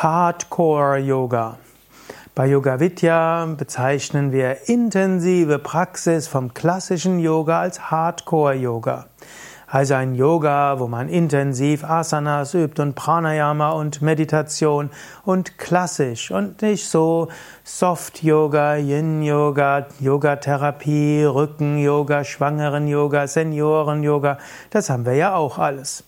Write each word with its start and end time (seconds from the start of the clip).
Hardcore 0.00 0.98
Yoga. 0.98 1.58
Bei 2.36 2.46
Yoga 2.46 2.78
Vidya 2.78 3.46
bezeichnen 3.46 4.30
wir 4.30 4.68
intensive 4.68 5.58
Praxis 5.58 6.28
vom 6.28 6.54
klassischen 6.54 7.18
Yoga 7.18 7.62
als 7.62 7.90
Hardcore 7.90 8.54
Yoga. 8.54 9.06
Also 9.66 9.94
ein 9.94 10.14
Yoga, 10.14 10.78
wo 10.78 10.86
man 10.86 11.08
intensiv 11.08 11.82
Asanas 11.82 12.54
übt 12.54 12.80
und 12.80 12.94
Pranayama 12.94 13.70
und 13.70 14.00
Meditation 14.00 14.90
und 15.24 15.58
klassisch 15.58 16.30
und 16.30 16.62
nicht 16.62 16.88
so 16.88 17.26
Soft 17.64 18.22
Yoga, 18.22 18.76
Yin 18.76 19.24
Yoga, 19.24 19.88
Yoga 19.98 20.36
Therapie, 20.36 21.24
Rücken 21.24 21.76
Yoga, 21.76 22.22
Schwangeren 22.22 22.86
Yoga, 22.86 23.26
Senioren 23.26 24.04
Yoga. 24.04 24.38
Das 24.70 24.90
haben 24.90 25.04
wir 25.04 25.14
ja 25.14 25.34
auch 25.34 25.58
alles. 25.58 26.04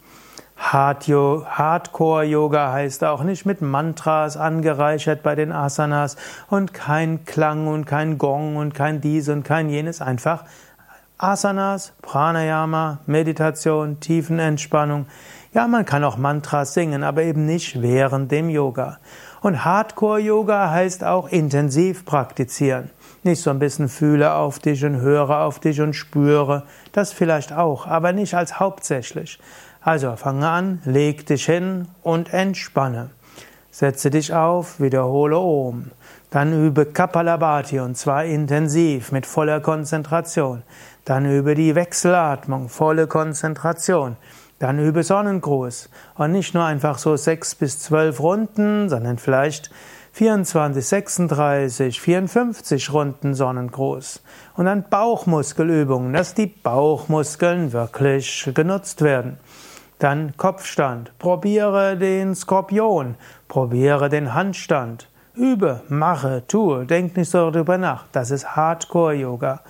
Hardcore-Yoga 0.60 2.72
heißt 2.72 3.02
auch 3.04 3.22
nicht 3.22 3.46
mit 3.46 3.62
Mantras 3.62 4.36
angereichert 4.36 5.22
bei 5.22 5.34
den 5.34 5.52
Asanas 5.52 6.16
und 6.48 6.74
kein 6.74 7.24
Klang 7.24 7.66
und 7.66 7.86
kein 7.86 8.18
Gong 8.18 8.56
und 8.56 8.74
kein 8.74 9.00
dies 9.00 9.30
und 9.30 9.42
kein 9.42 9.70
jenes, 9.70 10.02
einfach 10.02 10.44
Asanas, 11.16 11.94
Pranayama, 12.02 12.98
Meditation, 13.06 14.00
Tiefenentspannung. 14.00 15.06
Ja, 15.52 15.66
man 15.66 15.84
kann 15.84 16.04
auch 16.04 16.16
Mantras 16.16 16.74
singen, 16.74 17.02
aber 17.04 17.22
eben 17.22 17.44
nicht 17.44 17.82
während 17.82 18.30
dem 18.30 18.48
Yoga. 18.48 18.98
Und 19.42 19.64
Hardcore-Yoga 19.64 20.70
heißt 20.70 21.02
auch 21.04 21.28
intensiv 21.28 22.04
praktizieren. 22.04 22.90
Nicht 23.22 23.42
so 23.42 23.50
ein 23.50 23.58
bisschen 23.58 23.88
fühle 23.88 24.34
auf 24.34 24.60
dich 24.60 24.84
und 24.84 25.00
höre 25.00 25.40
auf 25.40 25.58
dich 25.58 25.80
und 25.80 25.94
spüre. 25.94 26.62
Das 26.92 27.12
vielleicht 27.12 27.52
auch, 27.52 27.86
aber 27.86 28.12
nicht 28.12 28.34
als 28.34 28.60
hauptsächlich. 28.60 29.40
Also 29.82 30.14
fange 30.16 30.46
an, 30.46 30.82
leg 30.84 31.24
dich 31.24 31.46
hin 31.46 31.88
und 32.02 32.34
entspanne. 32.34 33.10
Setze 33.70 34.10
dich 34.10 34.34
auf, 34.34 34.78
wiederhole 34.78 35.38
Om. 35.38 35.90
Dann 36.30 36.52
übe 36.52 36.84
Kapalabhati 36.84 37.80
und 37.80 37.96
zwar 37.96 38.24
intensiv 38.24 39.10
mit 39.10 39.24
voller 39.24 39.60
Konzentration. 39.60 40.62
Dann 41.06 41.24
übe 41.24 41.54
die 41.54 41.74
Wechselatmung, 41.74 42.68
volle 42.68 43.06
Konzentration. 43.06 44.16
Dann 44.58 44.78
übe 44.78 45.02
Sonnengruß. 45.02 45.88
Und 46.16 46.32
nicht 46.32 46.52
nur 46.52 46.64
einfach 46.64 46.98
so 46.98 47.16
sechs 47.16 47.54
bis 47.54 47.78
zwölf 47.78 48.20
Runden, 48.20 48.90
sondern 48.90 49.16
vielleicht 49.16 49.70
24, 50.12 50.86
36, 50.86 52.00
54 52.00 52.92
Runden 52.92 53.34
Sonnengruß. 53.34 54.20
Und 54.56 54.66
dann 54.66 54.84
Bauchmuskelübungen, 54.90 56.12
dass 56.12 56.34
die 56.34 56.46
Bauchmuskeln 56.48 57.72
wirklich 57.72 58.50
genutzt 58.54 59.00
werden. 59.00 59.38
Dann 60.00 60.34
Kopfstand. 60.38 61.12
Probiere 61.18 61.94
den 61.94 62.34
Skorpion. 62.34 63.16
Probiere 63.48 64.08
den 64.08 64.32
Handstand. 64.32 65.10
Übe, 65.34 65.82
mache, 65.88 66.42
tue. 66.48 66.86
Denk 66.86 67.18
nicht 67.18 67.30
so 67.30 67.50
darüber 67.50 67.76
nach. 67.76 68.06
Das 68.10 68.30
ist 68.30 68.56
Hardcore-Yoga. 68.56 69.60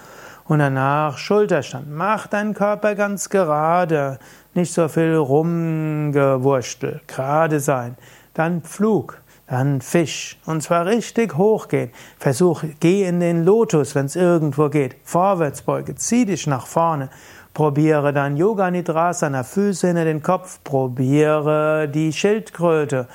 Und 0.46 0.60
danach 0.60 1.18
Schulterstand. 1.18 1.90
Mach 1.90 2.28
deinen 2.28 2.54
Körper 2.54 2.94
ganz 2.94 3.28
gerade. 3.28 4.20
Nicht 4.54 4.72
so 4.72 4.86
viel 4.86 5.16
rumgewurstel. 5.16 7.00
Gerade 7.08 7.58
sein. 7.58 7.96
Dann 8.32 8.62
Flug. 8.62 9.20
Dann 9.48 9.80
Fisch. 9.80 10.38
Und 10.46 10.62
zwar 10.62 10.86
richtig 10.86 11.36
hochgehen. 11.36 11.90
Versuch, 12.20 12.62
geh 12.78 13.04
in 13.04 13.18
den 13.18 13.44
Lotus, 13.44 13.96
wenn 13.96 14.06
es 14.06 14.14
irgendwo 14.14 14.68
geht. 14.68 14.94
Vorwärtsbeuge. 15.02 15.96
Zieh 15.96 16.24
dich 16.24 16.46
nach 16.46 16.68
vorne. 16.68 17.10
Probiere 17.54 18.12
dann 18.12 18.36
Yoga 18.36 18.70
Nidrasana, 18.70 19.42
Füße 19.42 19.88
hinter 19.88 20.04
den 20.04 20.22
Kopf, 20.22 20.60
probiere 20.62 21.88
die 21.88 22.12
Schildkröte, 22.12 23.08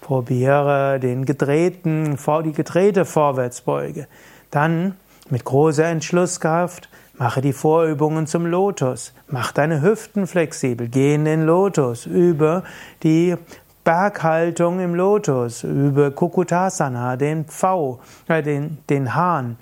probiere 0.00 0.98
den 0.98 1.24
gedrehten, 1.24 2.16
die 2.44 2.52
gedrehte 2.52 3.04
Vorwärtsbeuge. 3.04 4.06
Dann 4.50 4.96
mit 5.28 5.44
großer 5.44 5.84
Entschlusskraft 5.84 6.88
mache 7.18 7.40
die 7.40 7.52
Vorübungen 7.52 8.26
zum 8.26 8.46
Lotus, 8.46 9.12
mach 9.28 9.52
deine 9.52 9.82
Hüften 9.82 10.26
flexibel, 10.26 10.88
geh 10.88 11.14
in 11.14 11.24
den 11.24 11.44
Lotus, 11.44 12.06
übe 12.06 12.64
die 13.02 13.36
Berghaltung 13.84 14.80
im 14.80 14.94
Lotus, 14.94 15.64
übe 15.64 16.12
Kukutasana, 16.12 17.16
den 17.16 17.44
V, 17.46 18.00
äh, 18.28 18.42
den, 18.42 18.78
den 18.88 19.14
Hahn. 19.14 19.56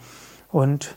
Und 0.52 0.96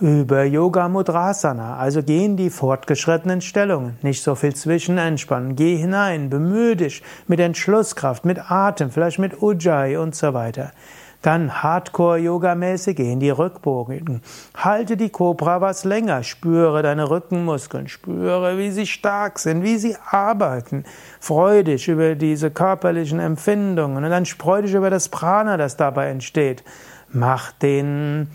über 0.00 0.44
Yoga 0.44 0.88
Mudrasana, 0.88 1.76
also 1.76 2.02
geh 2.02 2.24
in 2.24 2.36
die 2.36 2.50
fortgeschrittenen 2.50 3.40
Stellungen, 3.40 3.96
nicht 4.02 4.22
so 4.22 4.34
viel 4.34 4.54
Zwischenentspannen, 4.54 5.54
geh 5.54 5.76
hinein, 5.76 6.30
bemühe 6.30 6.74
dich 6.74 7.02
mit 7.28 7.38
Entschlusskraft, 7.38 8.24
mit 8.24 8.50
Atem, 8.50 8.90
vielleicht 8.90 9.20
mit 9.20 9.40
Ujjayi 9.40 9.96
und 9.96 10.16
so 10.16 10.34
weiter. 10.34 10.72
Dann 11.22 11.62
Hardcore-Yoga-mäßig 11.62 12.96
geh 12.96 13.10
in 13.10 13.18
die 13.20 13.30
Rückbogen. 13.30 14.20
Halte 14.56 14.98
die 14.98 15.08
Cobra 15.08 15.62
was 15.62 15.84
länger, 15.84 16.22
spüre 16.22 16.82
deine 16.82 17.08
Rückenmuskeln, 17.08 17.88
spüre, 17.88 18.58
wie 18.58 18.70
sie 18.70 18.86
stark 18.86 19.38
sind, 19.38 19.62
wie 19.62 19.78
sie 19.78 19.96
arbeiten. 20.10 20.84
Freu 21.20 21.62
dich 21.62 21.88
über 21.88 22.14
diese 22.14 22.50
körperlichen 22.50 23.20
Empfindungen 23.20 24.04
und 24.04 24.10
dann 24.10 24.26
freu 24.26 24.60
dich 24.60 24.74
über 24.74 24.90
das 24.90 25.08
Prana, 25.08 25.56
das 25.56 25.78
dabei 25.78 26.10
entsteht. 26.10 26.62
Mach 27.10 27.52
den 27.52 28.28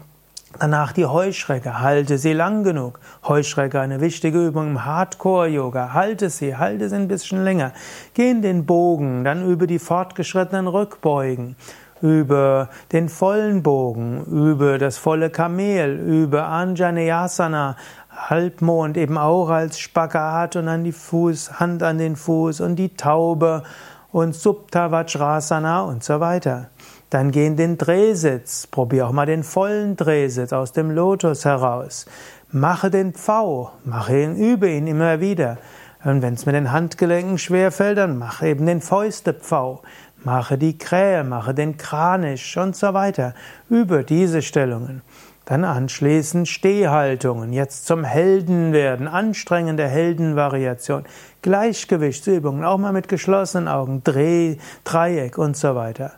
Danach 0.58 0.94
die 0.94 1.06
Heuschrecke, 1.06 1.80
halte 1.80 2.18
sie 2.18 2.34
lang 2.34 2.64
genug. 2.64 3.00
Heuschrecke, 3.24 3.80
eine 3.80 4.02
wichtige 4.02 4.48
Übung 4.48 4.70
im 4.70 4.86
Hardcore-Yoga. 4.86 5.94
Halte 5.94 6.32
sie, 6.32 6.58
halte 6.58 6.90
sie 6.90 6.96
ein 6.96 7.08
bisschen 7.08 7.44
länger. 7.44 7.72
Geh 8.16 8.32
in 8.32 8.42
den 8.42 8.66
Bogen, 8.66 9.24
dann 9.24 9.48
übe 9.48 9.68
die 9.68 9.78
fortgeschrittenen 9.78 10.68
Rückbeugen. 10.68 11.56
Übe 12.02 12.68
den 12.92 13.10
vollen 13.10 13.62
Bogen, 13.62 14.26
übe 14.26 14.80
das 14.80 14.98
volle 14.98 15.30
Kamel, 15.30 16.00
übe 16.00 16.44
Anjaneyasana, 16.44 17.76
Halbmond 18.10 18.98
eben 18.98 19.18
auch 19.18 19.50
als 19.50 19.80
Spagat 19.80 20.56
und 20.56 20.68
an 20.68 20.84
die 20.84 20.94
Fuß, 20.94 21.60
Hand 21.60 21.84
an 21.84 21.98
den 22.00 22.16
Fuß 22.16 22.62
und 22.62 22.78
die 22.78 22.96
Taube 22.96 23.64
und 24.12 24.34
Subta 24.34 24.92
Vajrasana 24.92 25.82
und 25.82 26.04
so 26.04 26.20
weiter. 26.20 26.70
Dann 27.10 27.32
geh 27.32 27.48
in 27.48 27.56
den 27.56 27.78
Drehsitz. 27.78 28.68
Probier 28.68 29.08
auch 29.08 29.12
mal 29.12 29.26
den 29.26 29.44
vollen 29.44 29.96
Drehsitz 29.96 30.54
aus 30.54 30.74
dem 30.74 30.92
Lotus 30.92 31.46
heraus. 31.46 32.06
Mache 32.52 32.92
den 32.92 33.14
Pfau. 33.14 33.72
Mache 33.84 34.22
ihn, 34.22 34.36
übe 34.36 34.70
ihn 34.70 34.86
immer 34.88 35.20
wieder. 35.20 35.58
Und 36.04 36.22
wenn 36.22 36.36
es 36.36 36.46
mit 36.46 36.56
den 36.56 36.72
Handgelenken 36.72 37.38
schwerfällt, 37.38 37.98
dann 37.98 38.18
mache 38.18 38.48
eben 38.48 38.66
den 38.66 38.82
Fäustepfau. 38.82 39.82
Mache 40.24 40.58
die 40.58 40.78
Krähe, 40.78 41.24
mache 41.24 41.54
den 41.54 41.78
Kranisch 41.78 42.58
und 42.58 42.76
so 42.76 42.94
weiter. 42.94 43.34
Übe 43.70 44.04
diese 44.04 44.42
Stellungen. 44.42 45.02
Dann 45.46 45.64
anschließend 45.64 46.48
Stehhaltungen. 46.48 47.54
Jetzt 47.54 47.88
zum 47.88 48.04
Helden 48.04 48.72
werden. 48.72 49.08
Anstrengende 49.08 49.88
Heldenvariation. 49.88 51.06
Gleichgewichtsübungen. 51.42 52.64
Auch 52.64 52.78
mal 52.78 52.94
mit 52.94 53.08
geschlossenen 53.08 53.68
Augen. 53.68 54.04
Dreh, 54.04 54.58
Dreieck 54.84 55.40
und 55.40 55.58
so 55.58 55.74
weiter. 55.74 56.12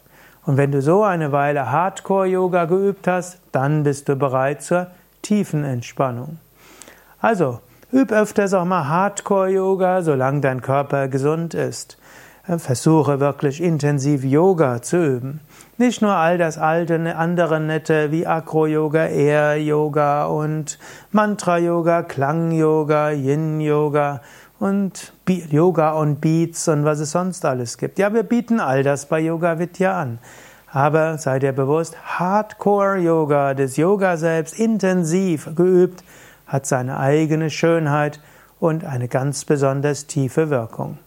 Und 0.45 0.57
wenn 0.57 0.71
du 0.71 0.81
so 0.81 1.03
eine 1.03 1.31
Weile 1.31 1.71
Hardcore-Yoga 1.71 2.65
geübt 2.65 3.07
hast, 3.07 3.39
dann 3.51 3.83
bist 3.83 4.09
du 4.09 4.15
bereit 4.15 4.63
zur 4.63 4.87
tiefen 5.21 5.63
Entspannung. 5.63 6.39
Also, 7.19 7.59
üb 7.93 8.11
öfters 8.11 8.53
auch 8.53 8.65
mal 8.65 8.87
Hardcore-Yoga, 8.87 10.01
solange 10.01 10.41
dein 10.41 10.61
Körper 10.61 11.07
gesund 11.07 11.53
ist. 11.53 11.97
Versuche 12.57 13.19
wirklich 13.19 13.61
intensiv 13.61 14.23
Yoga 14.23 14.81
zu 14.81 14.97
üben. 14.97 15.41
Nicht 15.77 16.01
nur 16.01 16.13
all 16.13 16.39
das 16.39 16.57
alte, 16.57 17.15
andere 17.15 17.59
nette 17.59 18.11
wie 18.11 18.25
Acro-Yoga, 18.25 19.05
Air-Yoga 19.05 20.25
und 20.25 20.79
Mantra-Yoga, 21.11 22.01
Klang-Yoga, 22.01 23.11
Yin-Yoga 23.11 24.21
und 24.61 25.11
Yoga 25.27 25.93
und 25.93 26.21
Beats 26.21 26.67
und 26.67 26.85
was 26.85 26.99
es 26.99 27.11
sonst 27.11 27.43
alles 27.45 27.79
gibt. 27.79 27.97
Ja, 27.97 28.13
wir 28.13 28.21
bieten 28.21 28.59
all 28.59 28.83
das 28.83 29.07
bei 29.07 29.19
Yoga 29.19 29.57
Vidya 29.57 29.99
an. 29.99 30.19
Aber 30.71 31.17
sei 31.17 31.39
dir 31.39 31.51
bewusst, 31.51 31.97
Hardcore 32.19 32.97
Yoga, 32.99 33.55
das 33.55 33.75
Yoga 33.75 34.17
selbst 34.17 34.57
intensiv 34.59 35.49
geübt, 35.55 36.03
hat 36.45 36.67
seine 36.67 36.99
eigene 36.99 37.49
Schönheit 37.49 38.19
und 38.59 38.85
eine 38.85 39.07
ganz 39.07 39.45
besonders 39.45 40.05
tiefe 40.05 40.51
Wirkung. 40.51 40.99